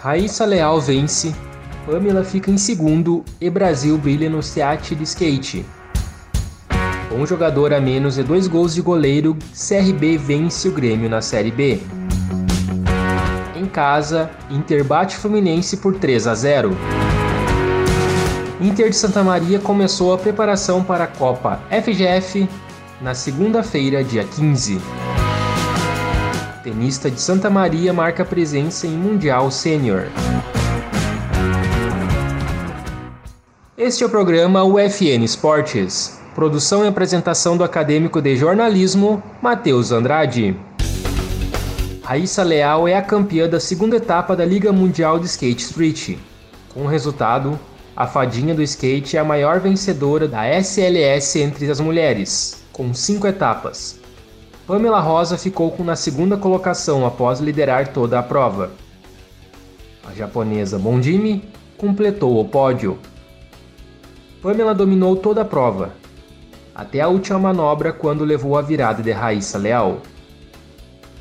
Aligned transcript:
Raíssa 0.00 0.44
Leal 0.44 0.80
vence, 0.80 1.34
Pamela 1.84 2.22
fica 2.22 2.52
em 2.52 2.56
segundo 2.56 3.24
e 3.40 3.50
Brasil 3.50 3.98
brilha 3.98 4.30
no 4.30 4.40
SEAT 4.40 4.94
de 4.94 5.02
skate. 5.02 5.66
Um 7.12 7.26
jogador 7.26 7.74
a 7.74 7.80
menos 7.80 8.16
e 8.16 8.22
dois 8.22 8.46
gols 8.46 8.72
de 8.72 8.80
goleiro, 8.80 9.36
CRB 9.52 10.16
vence 10.16 10.68
o 10.68 10.72
Grêmio 10.72 11.10
na 11.10 11.20
Série 11.20 11.50
B. 11.50 11.82
Em 13.56 13.66
casa, 13.66 14.30
Inter 14.48 14.84
bate 14.84 15.16
Fluminense 15.16 15.78
por 15.78 15.96
3 15.96 16.28
a 16.28 16.34
0. 16.36 16.76
Inter 18.60 18.90
de 18.90 18.96
Santa 18.96 19.24
Maria 19.24 19.58
começou 19.58 20.14
a 20.14 20.18
preparação 20.18 20.84
para 20.84 21.04
a 21.04 21.08
Copa 21.08 21.60
FGF 21.70 22.48
na 23.00 23.14
segunda-feira, 23.14 24.04
dia 24.04 24.22
15 24.22 24.80
tenista 26.68 27.10
de 27.10 27.18
Santa 27.18 27.48
Maria 27.48 27.94
marca 27.94 28.26
presença 28.26 28.86
em 28.86 28.90
Mundial 28.90 29.50
Sênior. 29.50 30.08
Este 33.74 34.04
é 34.04 34.06
o 34.06 34.10
programa 34.10 34.62
UFN 34.64 35.24
Esportes. 35.24 36.20
Produção 36.34 36.84
e 36.84 36.88
apresentação 36.88 37.56
do 37.56 37.64
acadêmico 37.64 38.20
de 38.20 38.36
jornalismo, 38.36 39.22
Matheus 39.40 39.92
Andrade. 39.92 40.54
Raíssa 42.02 42.42
Leal 42.42 42.86
é 42.86 42.94
a 42.94 43.02
campeã 43.02 43.48
da 43.48 43.58
segunda 43.58 43.96
etapa 43.96 44.36
da 44.36 44.44
Liga 44.44 44.70
Mundial 44.70 45.18
de 45.18 45.24
Skate 45.24 45.62
Street. 45.62 46.18
Com 46.74 46.82
o 46.82 46.86
resultado, 46.86 47.58
a 47.96 48.06
fadinha 48.06 48.54
do 48.54 48.62
skate 48.62 49.16
é 49.16 49.20
a 49.20 49.24
maior 49.24 49.58
vencedora 49.58 50.28
da 50.28 50.46
SLS 50.46 51.36
entre 51.40 51.70
as 51.70 51.80
mulheres, 51.80 52.62
com 52.72 52.92
cinco 52.92 53.26
etapas. 53.26 53.98
Pamela 54.68 55.00
Rosa 55.00 55.38
ficou 55.38 55.74
na 55.78 55.96
segunda 55.96 56.36
colocação 56.36 57.06
após 57.06 57.40
liderar 57.40 57.88
toda 57.88 58.18
a 58.18 58.22
prova. 58.22 58.70
A 60.06 60.12
japonesa 60.12 60.78
Bondimi 60.78 61.42
completou 61.78 62.38
o 62.38 62.44
pódio. 62.46 62.98
Pamela 64.42 64.74
dominou 64.74 65.16
toda 65.16 65.40
a 65.40 65.44
prova, 65.44 65.94
até 66.74 67.00
a 67.00 67.08
última 67.08 67.38
manobra 67.38 67.94
quando 67.94 68.26
levou 68.26 68.58
a 68.58 68.60
virada 68.60 69.02
de 69.02 69.10
Raíssa 69.10 69.56
Leal. 69.56 70.02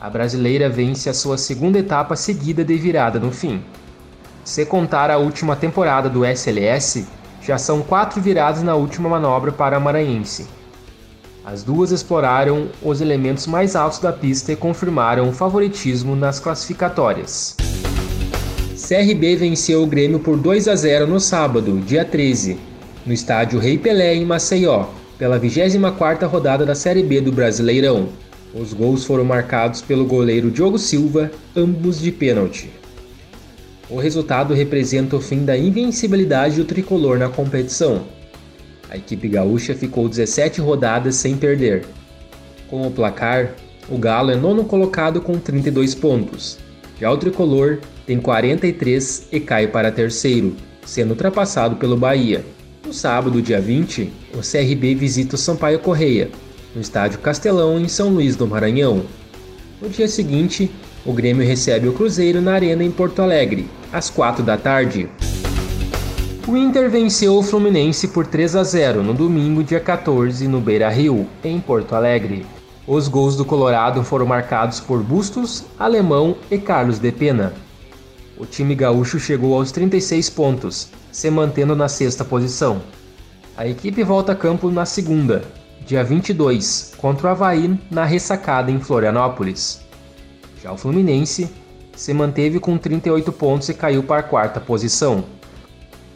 A 0.00 0.10
brasileira 0.10 0.68
vence 0.68 1.08
a 1.08 1.14
sua 1.14 1.38
segunda 1.38 1.78
etapa 1.78 2.16
seguida 2.16 2.64
de 2.64 2.74
virada 2.74 3.20
no 3.20 3.30
fim. 3.30 3.62
Se 4.42 4.66
contar 4.66 5.12
a 5.12 5.16
última 5.16 5.54
temporada 5.54 6.10
do 6.10 6.24
SLS, 6.24 7.06
já 7.40 7.56
são 7.56 7.82
quatro 7.82 8.20
viradas 8.20 8.64
na 8.64 8.74
última 8.74 9.08
manobra 9.08 9.52
para 9.52 9.76
a 9.76 9.80
maranhense. 9.80 10.57
As 11.50 11.62
duas 11.62 11.90
exploraram 11.92 12.68
os 12.82 13.00
elementos 13.00 13.46
mais 13.46 13.74
altos 13.74 14.00
da 14.00 14.12
pista 14.12 14.52
e 14.52 14.56
confirmaram 14.56 15.30
o 15.30 15.32
favoritismo 15.32 16.14
nas 16.14 16.38
classificatórias. 16.38 17.56
CRB 18.76 19.34
venceu 19.34 19.82
o 19.82 19.86
Grêmio 19.86 20.18
por 20.18 20.36
2 20.36 20.68
a 20.68 20.76
0 20.76 21.06
no 21.06 21.18
sábado, 21.18 21.80
dia 21.86 22.04
13, 22.04 22.58
no 23.06 23.14
estádio 23.14 23.58
Rei 23.58 23.78
Pelé 23.78 24.14
em 24.14 24.26
Maceió, 24.26 24.88
pela 25.16 25.40
24ª 25.40 26.26
rodada 26.26 26.66
da 26.66 26.74
Série 26.74 27.02
B 27.02 27.22
do 27.22 27.32
Brasileirão. 27.32 28.10
Os 28.54 28.74
gols 28.74 29.06
foram 29.06 29.24
marcados 29.24 29.80
pelo 29.80 30.04
goleiro 30.04 30.50
Diogo 30.50 30.78
Silva, 30.78 31.30
ambos 31.56 31.98
de 31.98 32.12
pênalti. 32.12 32.68
O 33.88 33.96
resultado 33.98 34.52
representa 34.52 35.16
o 35.16 35.20
fim 35.20 35.46
da 35.46 35.56
invencibilidade 35.56 36.56
do 36.56 36.66
tricolor 36.66 37.18
na 37.18 37.30
competição. 37.30 38.17
A 38.90 38.96
equipe 38.96 39.28
gaúcha 39.28 39.74
ficou 39.74 40.08
17 40.08 40.60
rodadas 40.60 41.16
sem 41.16 41.36
perder. 41.36 41.84
Com 42.68 42.86
o 42.86 42.90
placar, 42.90 43.54
o 43.88 43.98
Galo 43.98 44.30
é 44.30 44.36
nono 44.36 44.64
colocado 44.64 45.20
com 45.20 45.38
32 45.38 45.94
pontos. 45.94 46.58
Já 47.00 47.10
o 47.10 47.16
tricolor 47.16 47.78
tem 48.06 48.18
43 48.18 49.28
e 49.30 49.40
cai 49.40 49.66
para 49.66 49.92
terceiro, 49.92 50.56
sendo 50.84 51.10
ultrapassado 51.10 51.76
pelo 51.76 51.96
Bahia. 51.96 52.44
No 52.84 52.92
sábado, 52.92 53.42
dia 53.42 53.60
20, 53.60 54.10
o 54.34 54.38
CRB 54.38 54.94
visita 54.94 55.34
o 55.34 55.38
Sampaio 55.38 55.78
Correia, 55.78 56.30
no 56.74 56.80
estádio 56.80 57.18
Castelão, 57.18 57.78
em 57.78 57.88
São 57.88 58.08
Luís 58.08 58.36
do 58.36 58.46
Maranhão. 58.46 59.04
No 59.80 59.88
dia 59.88 60.08
seguinte, 60.08 60.70
o 61.04 61.12
Grêmio 61.12 61.46
recebe 61.46 61.88
o 61.88 61.92
Cruzeiro 61.92 62.40
na 62.40 62.52
Arena 62.52 62.82
em 62.82 62.90
Porto 62.90 63.20
Alegre, 63.20 63.68
às 63.92 64.10
4 64.10 64.42
da 64.42 64.56
tarde. 64.56 65.08
O 66.48 66.56
Inter 66.56 66.88
venceu 66.88 67.36
o 67.36 67.42
Fluminense 67.42 68.08
por 68.08 68.26
3 68.26 68.56
a 68.56 68.64
0 68.64 69.02
no 69.02 69.12
domingo, 69.12 69.62
dia 69.62 69.78
14, 69.78 70.48
no 70.48 70.62
Beira-Rio, 70.62 71.28
em 71.44 71.60
Porto 71.60 71.94
Alegre. 71.94 72.46
Os 72.86 73.06
gols 73.06 73.36
do 73.36 73.44
Colorado 73.44 74.02
foram 74.02 74.24
marcados 74.24 74.80
por 74.80 75.02
Bustos, 75.02 75.66
Alemão 75.78 76.38
e 76.50 76.56
Carlos 76.56 76.98
de 76.98 77.12
Pena. 77.12 77.52
O 78.38 78.46
time 78.46 78.74
gaúcho 78.74 79.20
chegou 79.20 79.54
aos 79.54 79.70
36 79.72 80.30
pontos, 80.30 80.88
se 81.12 81.30
mantendo 81.30 81.76
na 81.76 81.86
sexta 81.86 82.24
posição. 82.24 82.80
A 83.54 83.68
equipe 83.68 84.02
volta 84.02 84.32
a 84.32 84.34
campo 84.34 84.70
na 84.70 84.86
segunda, 84.86 85.42
dia 85.84 86.02
22, 86.02 86.94
contra 86.96 87.26
o 87.26 87.30
Havaí 87.30 87.78
na 87.90 88.06
ressacada 88.06 88.70
em 88.70 88.80
Florianópolis. 88.80 89.82
Já 90.62 90.72
o 90.72 90.78
Fluminense 90.78 91.50
se 91.94 92.14
manteve 92.14 92.58
com 92.58 92.78
38 92.78 93.30
pontos 93.32 93.68
e 93.68 93.74
caiu 93.74 94.02
para 94.02 94.20
a 94.20 94.22
quarta 94.22 94.58
posição. 94.58 95.24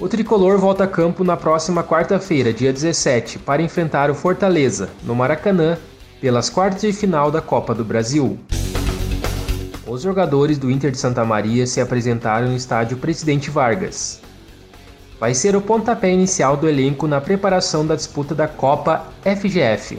O 0.00 0.08
tricolor 0.08 0.56
volta 0.56 0.84
a 0.84 0.86
campo 0.86 1.22
na 1.22 1.36
próxima 1.36 1.84
quarta-feira, 1.84 2.54
dia 2.54 2.72
17, 2.72 3.38
para 3.38 3.60
enfrentar 3.60 4.10
o 4.10 4.14
Fortaleza, 4.14 4.88
no 5.04 5.14
Maracanã, 5.14 5.76
pelas 6.22 6.48
quartas 6.48 6.80
de 6.80 6.92
final 6.94 7.30
da 7.30 7.42
Copa 7.42 7.74
do 7.74 7.84
Brasil. 7.84 8.38
Os 9.86 10.00
jogadores 10.00 10.56
do 10.56 10.70
Inter 10.70 10.90
de 10.90 10.96
Santa 10.96 11.22
Maria 11.22 11.66
se 11.66 11.82
apresentaram 11.82 12.48
no 12.48 12.56
estádio 12.56 12.96
Presidente 12.96 13.50
Vargas. 13.50 14.22
Vai 15.20 15.34
ser 15.34 15.54
o 15.54 15.60
pontapé 15.60 16.10
inicial 16.10 16.56
do 16.56 16.66
elenco 16.66 17.06
na 17.06 17.20
preparação 17.20 17.86
da 17.86 17.94
disputa 17.94 18.34
da 18.34 18.48
Copa 18.48 19.04
FGF. 19.22 19.98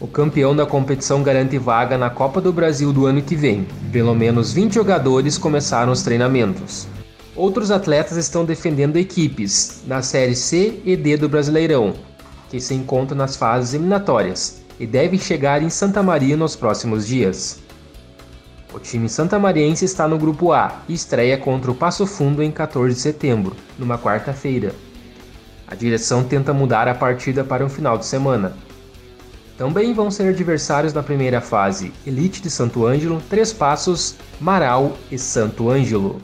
O 0.00 0.08
campeão 0.08 0.56
da 0.56 0.66
competição 0.66 1.22
garante 1.22 1.56
vaga 1.56 1.96
na 1.96 2.10
Copa 2.10 2.40
do 2.40 2.52
Brasil 2.52 2.92
do 2.92 3.06
ano 3.06 3.22
que 3.22 3.36
vem. 3.36 3.64
Pelo 3.92 4.12
menos 4.12 4.52
20 4.52 4.74
jogadores 4.74 5.38
começaram 5.38 5.92
os 5.92 6.02
treinamentos. 6.02 6.88
Outros 7.36 7.70
atletas 7.70 8.16
estão 8.16 8.46
defendendo 8.46 8.96
equipes 8.96 9.82
na 9.86 10.00
Série 10.00 10.34
C 10.34 10.80
e 10.86 10.96
D 10.96 11.18
do 11.18 11.28
Brasileirão, 11.28 11.92
que 12.48 12.58
se 12.58 12.72
encontram 12.72 13.18
nas 13.18 13.36
fases 13.36 13.74
eliminatórias 13.74 14.62
e 14.80 14.86
devem 14.86 15.18
chegar 15.18 15.62
em 15.62 15.68
Santa 15.68 16.02
Maria 16.02 16.34
nos 16.34 16.56
próximos 16.56 17.06
dias. 17.06 17.58
O 18.72 18.78
time 18.78 19.06
santamariense 19.06 19.84
está 19.84 20.08
no 20.08 20.18
Grupo 20.18 20.52
A 20.52 20.80
e 20.88 20.94
estreia 20.94 21.36
contra 21.36 21.70
o 21.70 21.74
Passo 21.74 22.06
Fundo 22.06 22.42
em 22.42 22.50
14 22.50 22.94
de 22.94 23.00
setembro, 23.00 23.54
numa 23.78 23.98
quarta-feira. 23.98 24.74
A 25.66 25.74
direção 25.74 26.24
tenta 26.24 26.54
mudar 26.54 26.88
a 26.88 26.94
partida 26.94 27.44
para 27.44 27.64
um 27.64 27.68
final 27.68 27.98
de 27.98 28.06
semana. 28.06 28.56
Também 29.58 29.92
vão 29.92 30.10
ser 30.10 30.28
adversários 30.28 30.94
na 30.94 31.02
primeira 31.02 31.40
fase 31.42 31.92
Elite 32.06 32.40
de 32.40 32.50
Santo 32.50 32.86
Ângelo, 32.86 33.22
Três 33.28 33.52
Passos, 33.52 34.16
Marau 34.40 34.96
e 35.10 35.18
Santo 35.18 35.70
Ângelo. 35.70 36.20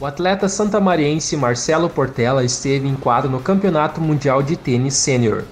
O 0.00 0.06
atleta 0.06 0.48
santamariense 0.48 1.36
Marcelo 1.36 1.90
Portela 1.90 2.42
esteve 2.42 2.88
em 2.88 2.94
quadro 2.94 3.30
no 3.30 3.38
Campeonato 3.38 4.00
Mundial 4.00 4.42
de 4.42 4.56
Tênis 4.56 4.94
Sênior, 4.94 5.44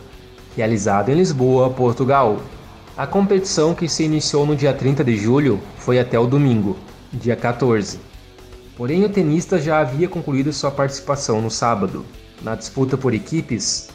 realizado 0.57 1.11
em 1.11 1.17
Lisboa, 1.17 1.69
Portugal. 1.69 2.41
A 2.97 3.07
competição, 3.07 3.75
que 3.75 3.87
se 3.87 4.05
iniciou 4.05 4.47
no 4.47 4.57
dia 4.57 4.73
30 4.73 5.05
de 5.05 5.19
julho, 5.19 5.61
foi 5.77 6.01
até 6.01 6.19
o 6.19 6.27
domingo, 6.27 6.79
dia 7.13 7.37
14. 7.37 8.01
Porém, 8.75 9.05
o 9.05 9.11
tenista 9.11 9.61
já 9.61 9.81
havia 9.81 10.09
concluído 10.09 10.51
sua 10.51 10.71
participação 10.71 11.43
no 11.43 11.51
sábado. 11.51 12.03
Na 12.41 12.55
disputa 12.55 12.97
por 12.97 13.13
equipes, 13.13 13.91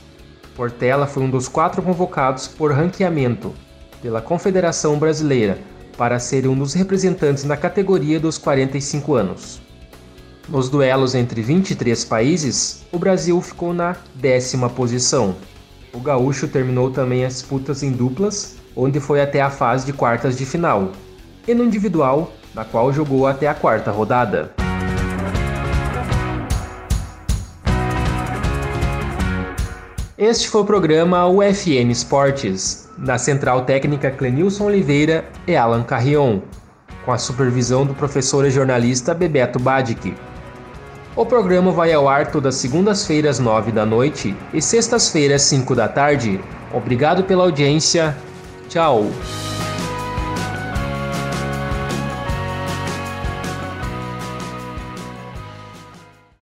Portela 0.55 1.07
foi 1.07 1.23
um 1.23 1.31
dos 1.31 1.47
quatro 1.47 1.81
convocados 1.81 2.47
por 2.47 2.71
ranqueamento 2.71 3.55
pela 4.03 4.21
Confederação 4.21 4.99
Brasileira 4.99 5.57
para 5.97 6.19
ser 6.19 6.47
um 6.47 6.55
dos 6.55 6.75
representantes 6.75 7.43
na 7.43 7.57
categoria 7.57 8.19
dos 8.19 8.37
45 8.37 9.15
anos. 9.15 9.62
Nos 10.49 10.69
duelos 10.69 11.15
entre 11.15 11.41
23 11.41 12.03
países, 12.03 12.83
o 12.91 12.99
Brasil 12.99 13.41
ficou 13.41 13.73
na 13.73 13.95
décima 14.13 14.69
posição. 14.69 15.35
O 15.93 15.99
Gaúcho 15.99 16.49
terminou 16.49 16.91
também 16.91 17.23
as 17.23 17.33
disputas 17.35 17.81
em 17.81 17.91
duplas, 17.91 18.57
onde 18.75 18.99
foi 18.99 19.21
até 19.21 19.41
a 19.41 19.49
fase 19.49 19.85
de 19.85 19.93
quartas 19.93 20.37
de 20.37 20.45
final, 20.45 20.91
e 21.47 21.53
no 21.53 21.63
individual, 21.63 22.33
na 22.53 22.65
qual 22.65 22.91
jogou 22.91 23.25
até 23.25 23.47
a 23.47 23.53
quarta 23.53 23.89
rodada. 23.89 24.51
Este 30.17 30.49
foi 30.49 30.61
o 30.61 30.65
programa 30.65 31.27
UFN 31.27 31.89
Esportes, 31.89 32.89
na 32.97 33.17
central 33.17 33.63
técnica 33.65 34.11
Clenilson 34.11 34.65
Oliveira 34.65 35.25
e 35.47 35.55
Alan 35.55 35.83
Carrion, 35.83 36.41
com 37.05 37.11
a 37.11 37.17
supervisão 37.17 37.85
do 37.85 37.93
professor 37.93 38.45
e 38.45 38.51
jornalista 38.51 39.13
Bebeto 39.13 39.57
Badic. 39.57 40.13
O 41.15 41.25
programa 41.25 41.71
vai 41.71 41.93
ao 41.93 42.09
ar 42.09 42.31
todas 42.31 42.55
segundas-feiras, 42.55 43.37
9 43.37 43.71
da 43.71 43.85
noite 43.85 44.35
e 44.51 44.59
sextas-feiras, 44.59 45.43
5 45.43 45.75
da 45.75 45.87
tarde. 45.87 46.39
Obrigado 46.73 47.23
pela 47.23 47.43
audiência. 47.43 48.17
Tchau. 48.67 49.05